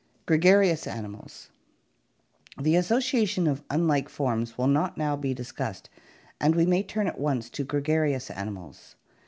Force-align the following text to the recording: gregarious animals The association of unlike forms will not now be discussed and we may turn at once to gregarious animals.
gregarious 0.25 0.87
animals 0.87 1.51
The 2.59 2.75
association 2.75 3.45
of 3.45 3.61
unlike 3.69 4.09
forms 4.09 4.57
will 4.57 4.65
not 4.65 4.97
now 4.97 5.15
be 5.15 5.35
discussed 5.35 5.91
and 6.39 6.55
we 6.55 6.65
may 6.65 6.81
turn 6.81 7.05
at 7.05 7.19
once 7.19 7.51
to 7.51 7.63
gregarious 7.63 8.31
animals. 8.31 8.95